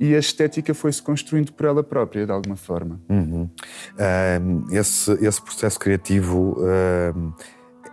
[0.00, 3.00] e a estética foi-se construindo por ela própria, de alguma forma.
[3.08, 3.48] Uhum.
[4.72, 6.56] esse, esse processo criativo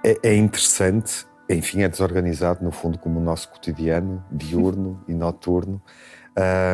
[0.04, 5.82] é, é interessante enfim, é desorganizado, no fundo, como o nosso cotidiano, diurno e noturno.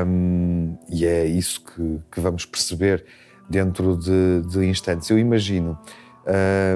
[0.08, 3.06] Um, e é isso que, que, vamos perceber
[3.50, 5.10] dentro de, de instantes.
[5.10, 5.78] Eu imagino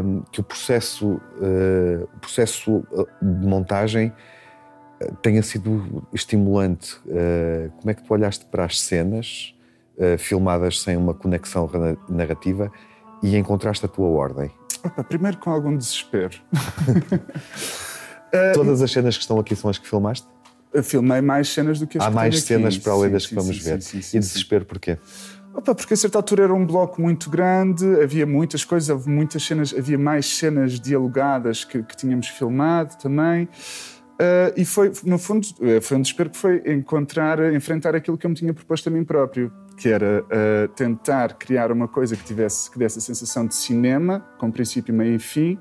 [0.03, 4.13] um, que o processo, uh, processo ah, de montagem
[5.01, 6.95] uh, tenha sido estimulante.
[7.05, 9.53] Uh, como é que tu olhaste para as cenas
[10.17, 11.71] filmadas sem uma conexão
[12.09, 12.69] narrativa
[13.25, 14.51] e encontraste a tua ordem?
[14.83, 16.37] Opa, primeiro com algum desespero.
[18.53, 20.27] Todas as cenas que estão aqui são as que filmaste?
[20.71, 22.43] Eu filmei mais cenas do que as Há que mais aqui.
[22.45, 23.81] cenas para além das sim, que vamos sim, ver.
[23.81, 24.97] Sim, sim, e desespero porquê?
[25.53, 29.41] Opa, porque a certa altura era um bloco muito grande, havia muitas coisas, havia muitas
[29.41, 33.45] cenas, havia mais cenas dialogadas que, que tínhamos filmado também.
[34.15, 38.25] Uh, e foi, no fundo, eh, foi um desespero que foi encontrar, enfrentar aquilo que
[38.25, 42.23] eu me tinha proposto a mim próprio, que era uh, tentar criar uma coisa que
[42.23, 45.59] tivesse que desse a sensação de cinema, com princípio, meio e fim,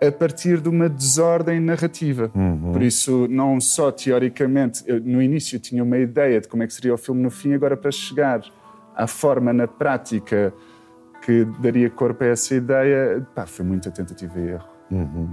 [0.00, 2.30] a partir de uma desordem narrativa.
[2.34, 2.72] Uhum.
[2.72, 6.72] Por isso, não só teoricamente, eu, no início tinha uma ideia de como é que
[6.72, 8.42] seria o filme no fim, agora para chegar
[8.94, 10.52] à forma na prática
[11.22, 14.68] que daria corpo a essa ideia, pá, foi muita tentativa e erro.
[14.90, 15.28] Uhum.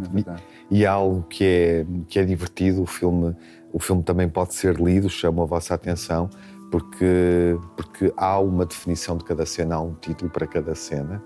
[0.70, 3.36] E, e há algo que é, que é divertido, o filme,
[3.72, 6.30] o filme também pode ser lido, chama a vossa atenção,
[6.76, 11.24] porque, porque há uma definição de cada cena, há um título para cada cena.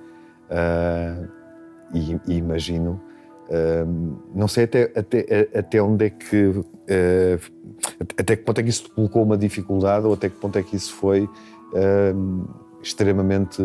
[0.48, 1.28] Uh,
[1.92, 3.02] e, e imagino
[4.32, 6.46] não sei até, até, até onde é que.
[6.46, 7.40] Uh,
[8.16, 10.76] até que ponto é que isso colocou uma dificuldade ou até que ponto é que
[10.76, 13.64] isso foi uh, extremamente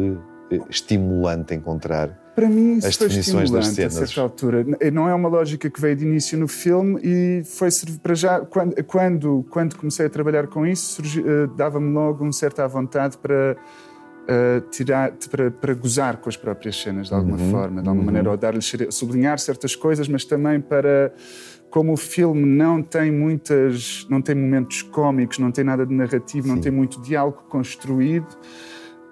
[0.50, 3.96] eh, estimulante encontrar para mim isso as foi definições das estimulante cenas.
[3.96, 4.66] a certa altura.
[4.92, 7.68] Não é uma lógica que veio de início no filme e foi
[8.02, 12.60] para já quando quando, quando comecei a trabalhar com isso uh, dava-me logo um certo
[12.60, 17.50] à vontade para uh, tirar para, para gozar com as próprias cenas de alguma Uhum,
[17.50, 18.06] forma, de alguma uhum.
[18.06, 21.12] maneira ou dar-lhes sublinhar certas coisas, mas também para
[21.74, 26.46] como o filme não tem muitas, não tem momentos cómicos, não tem nada de narrativo,
[26.46, 28.28] não tem muito diálogo construído,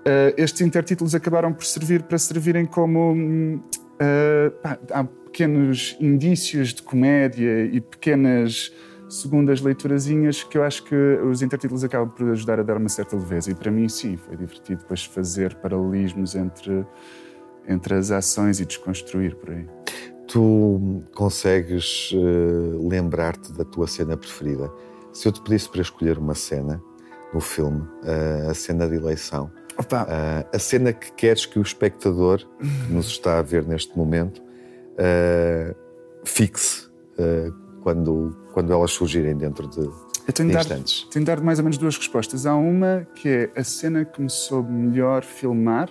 [0.07, 6.83] uh, estes intertítulos acabaram por servir para servirem como uh, pá, há pequenos indícios de
[6.83, 8.73] comédia e pequenas
[9.09, 13.15] segundas leiturazinhas que eu acho que os intertítulos acabam por ajudar a dar uma certa
[13.17, 16.85] leveza e para mim sim foi divertido depois fazer paralelismos entre
[17.69, 19.67] entre as ações e desconstruir por aí.
[20.27, 24.71] Tu consegues uh, lembrar-te da tua cena preferida?
[25.13, 26.83] Se eu te pedisse para escolher uma cena
[27.33, 29.51] no filme, uh, a cena de eleição,
[29.85, 34.43] uh, a cena que queres que o espectador que nos está a ver neste momento
[36.25, 36.89] fixe
[37.83, 41.07] quando, quando elas surgirem dentro de, Eu tenho de de, dar, instantes.
[41.11, 42.47] tenho de dar mais ou menos duas respostas.
[42.47, 45.91] Há uma que é a cena que me soube melhor filmar,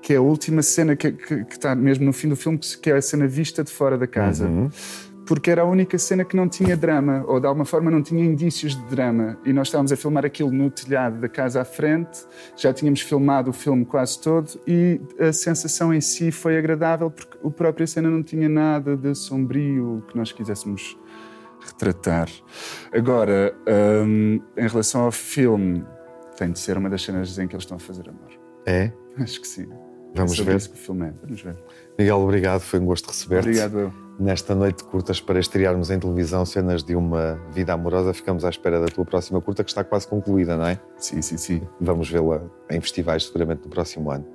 [0.00, 2.90] que é a última cena que, que, que está mesmo no fim do filme, que
[2.90, 4.46] é a cena vista de fora da casa.
[4.46, 4.70] Uhum.
[5.26, 8.24] Porque era a única cena que não tinha drama, ou de alguma forma não tinha
[8.24, 9.36] indícios de drama.
[9.44, 12.24] E nós estávamos a filmar aquilo no telhado da casa à frente,
[12.56, 17.36] já tínhamos filmado o filme quase todo, e a sensação em si foi agradável, porque
[17.44, 20.96] a própria cena não tinha nada de sombrio que nós quiséssemos
[21.66, 22.28] retratar.
[22.92, 23.54] Agora,
[24.06, 25.84] hum, em relação ao filme,
[26.36, 28.30] tem de ser uma das cenas em que eles estão a fazer amor.
[28.64, 28.92] É?
[29.18, 29.66] Acho que sim.
[30.14, 30.56] Vamos é ver.
[30.56, 31.14] isso que o filme é.
[31.22, 31.56] Vamos ver.
[31.98, 33.48] Miguel, obrigado, foi um gosto receber-te.
[33.48, 34.05] Obrigado eu.
[34.18, 38.48] Nesta noite de curtas para estrearmos em televisão cenas de uma vida amorosa, ficamos à
[38.48, 40.80] espera da tua próxima curta, que está quase concluída, não é?
[40.96, 41.62] Sim, sim, sim.
[41.78, 42.40] Vamos vê-la
[42.70, 44.26] em festivais seguramente no próximo ano.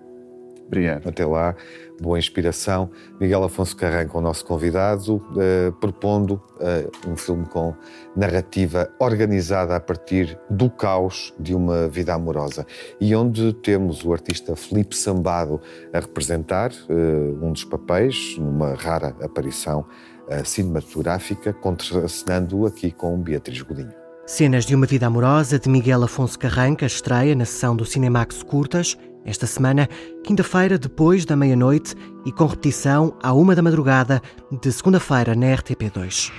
[0.67, 1.09] Obrigado.
[1.09, 1.55] Até lá,
[2.01, 2.89] boa inspiração.
[3.19, 7.75] Miguel Afonso Carranco, o nosso convidado, eh, propondo eh, um filme com
[8.15, 12.65] narrativa organizada a partir do caos de uma vida amorosa
[12.99, 15.61] e onde temos o artista Felipe Sambado
[15.93, 16.93] a representar eh,
[17.41, 19.85] um dos papéis, numa rara aparição
[20.27, 23.93] eh, cinematográfica, contracenando aqui com Beatriz Godinho.
[24.25, 28.97] Cenas de uma vida amorosa de Miguel Afonso Carranca estreia na sessão do Cinemax Curtas
[29.25, 29.87] esta semana,
[30.23, 31.95] quinta-feira, depois da meia-noite
[32.25, 36.31] e com repetição à uma da madrugada de segunda-feira na RTP2.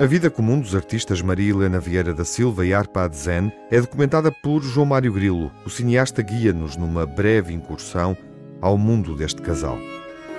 [0.00, 4.30] A vida comum dos artistas Maria Helena Vieira da Silva e Arpa Adzen é documentada
[4.30, 5.50] por João Mário Grilo.
[5.66, 8.16] O cineasta guia-nos numa breve incursão
[8.62, 9.76] ao mundo deste casal.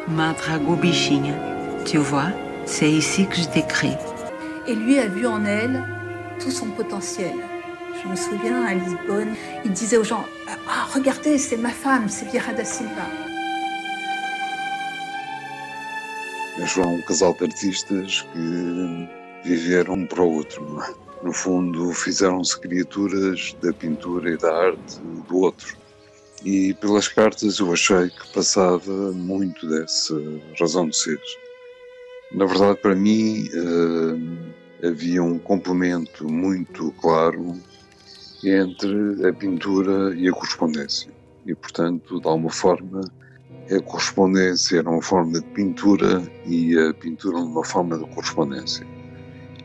[0.07, 1.35] Ma drago bichinha,
[1.83, 2.31] tu vois,
[2.65, 3.97] c'est ici que je t'écris.
[4.65, 5.83] Et lui a vu en elle
[6.39, 7.48] tout son potentiel.
[8.01, 9.35] Je me souviens à Lisbonne,
[9.65, 10.25] il disait aux gens
[10.67, 13.05] Ah, regardez, c'est ma femme, c'est Vieira da Silva.
[16.57, 19.09] Eles foram um casal de artistas que
[19.43, 20.81] viveram um para o outro.
[20.81, 21.25] É?
[21.25, 25.77] No fundo, fizeram-se criaturas da pintura e da arte do outro.
[26.43, 30.15] E pelas cartas eu achei que passava muito dessa
[30.59, 31.19] razão de ser.
[32.31, 37.57] Na verdade, para mim, eh, havia um complemento muito claro
[38.43, 41.11] entre a pintura e a correspondência.
[41.45, 43.01] E, portanto, de alguma forma,
[43.71, 48.85] a correspondência era uma forma de pintura e a pintura uma forma de correspondência.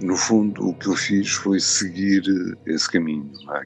[0.00, 2.22] No fundo, o que eu fiz foi seguir
[2.66, 3.30] esse caminho.
[3.54, 3.62] é?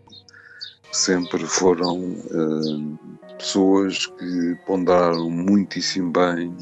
[0.93, 2.99] Sempre foram uh,
[3.39, 6.55] pessoas que ponderaram muitíssimo bem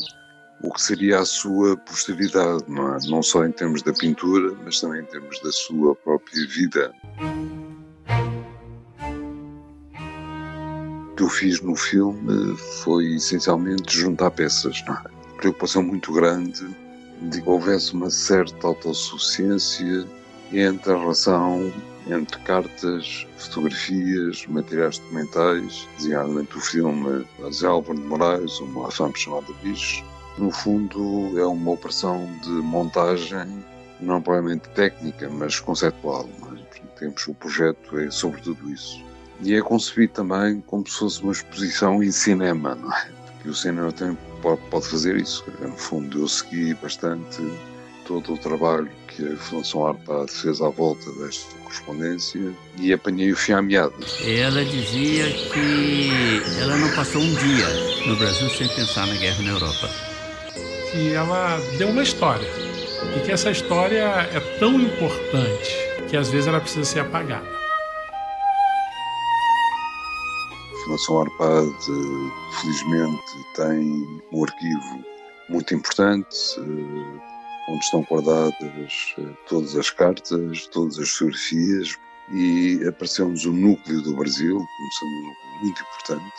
[0.63, 2.99] o que seria a sua posteridade, não, é?
[3.09, 6.93] não só em termos da pintura, mas também em termos da sua própria vida.
[11.27, 15.03] Eu fiz no filme foi essencialmente juntar peças, não é?
[15.39, 16.65] Preocupação muito grande
[17.21, 20.07] de que houvesse uma certa autossuficiência
[20.53, 21.73] entre a relação
[22.07, 29.53] entre cartas, fotografias, materiais documentais, designadamente o filme de Álvaro de Moraes, uma fama chamada
[29.65, 30.05] Bicho.
[30.39, 33.65] No fundo, é uma operação de montagem,
[34.01, 36.29] não propriamente técnica, mas conceptual.
[36.39, 36.61] Mas,
[36.97, 39.06] temos o projeto é sobre tudo isso.
[39.43, 43.09] E é concebido também como se fosse uma exposição em cinema, não é?
[43.35, 45.45] Porque o cinema também pode, pode fazer isso.
[45.61, 47.43] No fundo, eu segui bastante
[48.07, 53.37] todo o trabalho que a Fundação ARPA fez à volta desta correspondência e apanhei o
[53.37, 53.93] fio à meada.
[54.25, 57.67] Ela dizia que ela não passou um dia
[58.07, 59.91] no Brasil sem pensar na guerra na Europa.
[60.95, 62.49] E ela deu uma história.
[63.17, 65.77] E que essa história é tão importante
[66.09, 67.56] que às vezes ela precisa ser apagada.
[70.87, 71.75] Fundação ARPAD,
[72.61, 75.05] felizmente, tem um arquivo
[75.49, 77.21] muito importante, eh,
[77.69, 81.97] onde estão guardadas eh, todas as cartas, todas as fotografias,
[82.33, 86.37] e apareceu-nos o núcleo do Brasil, como sendo um núcleo muito importante,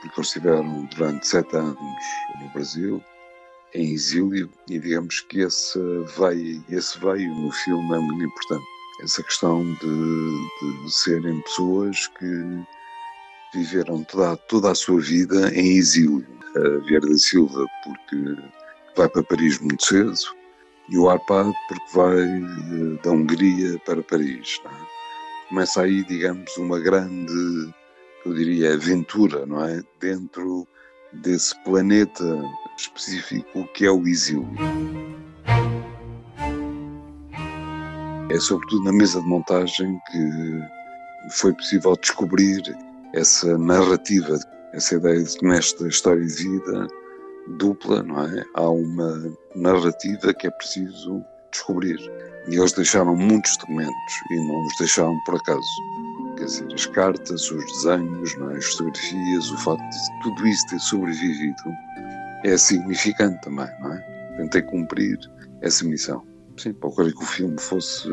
[0.00, 1.76] porque eles estiveram durante sete anos
[2.40, 3.04] no Brasil,
[3.74, 5.78] em exílio, e digamos que esse
[6.16, 8.64] veio, esse veio no filme é muito importante.
[9.02, 12.64] Essa questão de, de serem pessoas que
[13.54, 16.26] viveram toda, toda a sua vida em exílio.
[16.56, 18.36] A Vieira da Silva, porque
[18.96, 20.14] vai para Paris muito cedo,
[20.88, 24.60] e o Arpad, porque vai eh, da Hungria para Paris.
[24.64, 25.48] É?
[25.48, 27.72] Começa aí, digamos, uma grande,
[28.24, 29.82] eu diria, aventura, não é?
[29.98, 30.66] Dentro
[31.12, 32.24] desse planeta
[32.76, 34.48] específico que é o exílio.
[38.30, 42.62] É sobretudo na mesa de montagem que foi possível descobrir
[43.14, 44.38] essa narrativa,
[44.72, 46.86] essa ideia de que nesta história de vida
[47.58, 48.44] dupla, não é?
[48.54, 51.98] Há uma narrativa que é preciso descobrir.
[52.48, 55.66] E eles deixaram muitos documentos e não os deixaram por acaso.
[56.36, 58.56] Quer dizer, as cartas, os desenhos, é?
[58.56, 61.62] as fotografias, o facto de tudo isso ter sobrevivido
[62.44, 64.34] é significante também, não é?
[64.36, 65.18] Tentei cumprir
[65.62, 66.26] essa missão.
[66.56, 68.08] Sim, procurei que o filme fosse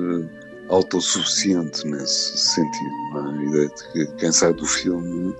[0.69, 2.91] autossuficiente nesse sentido.
[3.13, 3.39] Não é?
[3.39, 5.35] A ideia de que quem sai do filme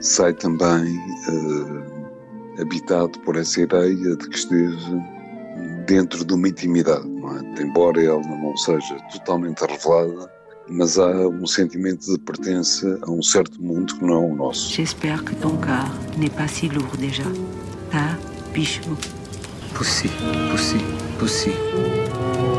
[0.00, 0.98] sai também
[1.28, 5.02] uh, habitado por essa ideia de que esteve
[5.86, 7.62] dentro de uma intimidade, não é?
[7.62, 10.30] Embora ela não seja totalmente revelada,
[10.68, 14.70] mas há um sentimento de pertença a um certo mundo que não é o nosso.
[14.72, 17.24] J'espère que ton corps n'est pas si lourd déjà.
[17.90, 18.18] Tá,
[18.52, 18.82] bicho?
[19.74, 20.08] Pussy,
[20.50, 20.78] pussy,
[21.18, 22.55] pussy.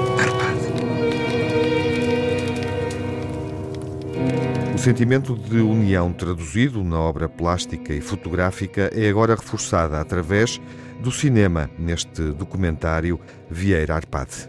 [4.77, 10.61] O sentimento de união traduzido na obra plástica e fotográfica é agora reforçada através
[10.99, 13.19] do cinema neste documentário
[13.49, 14.47] Vieira Arpade.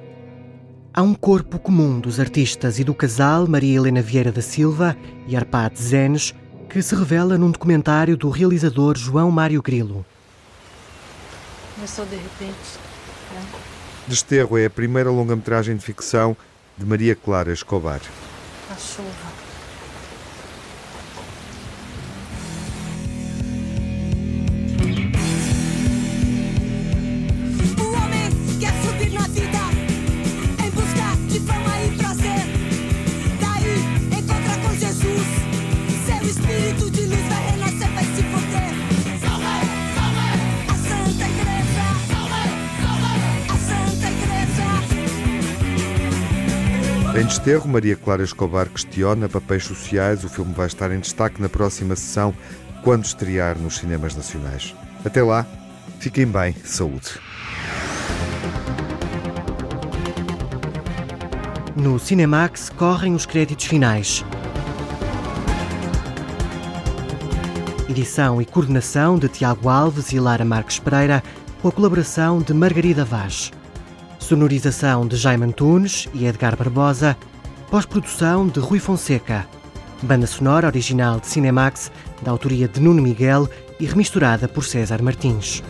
[0.93, 4.95] Há um corpo comum dos artistas e do casal Maria Helena Vieira da Silva
[5.27, 6.35] e Arpade Zenes
[6.69, 10.05] que se revela num documentário do realizador João Mário Grilo.
[11.75, 12.79] Começou de repente.
[13.33, 13.47] Né?
[14.07, 16.37] Desterro é a primeira longa-metragem de ficção
[16.77, 18.03] de Maria Clara Escobar.
[18.71, 19.28] A chuva.
[47.29, 50.25] Desterro, Maria Clara Escobar questiona papéis sociais.
[50.25, 52.35] O filme vai estar em destaque na próxima sessão,
[52.83, 54.75] quando estrear nos cinemas nacionais.
[55.05, 55.47] Até lá,
[56.01, 57.21] fiquem bem, saúde.
[61.77, 64.25] No Cinemax correm os créditos finais.
[67.91, 71.23] Edição e coordenação de Tiago Alves e Lara Marques Pereira,
[71.61, 73.53] com a colaboração de Margarida Vaz.
[74.29, 77.17] Sonorização de Jaime Antunes e Edgar Barbosa.
[77.71, 79.49] Pós-produção de Rui Fonseca.
[80.03, 83.49] Banda sonora original de Cinemax, da autoria de Nuno Miguel
[83.81, 85.63] e remisturada por César Martins.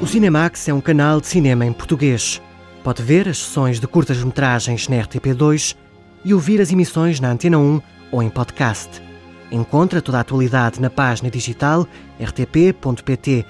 [0.00, 2.40] O Cinemax é um canal de cinema em português.
[2.82, 5.76] Pode ver as sessões de curtas-metragens na RTP2
[6.24, 9.02] e ouvir as emissões na Antena 1 ou em podcast.
[9.50, 11.86] Encontra toda a atualidade na página digital
[12.20, 13.44] rtp.pt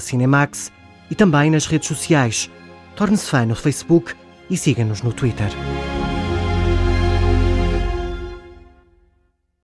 [0.00, 0.72] Cinemax
[1.10, 2.50] e também nas redes sociais.
[2.96, 4.14] Torne-se fã no Facebook
[4.50, 5.50] e siga-nos no Twitter.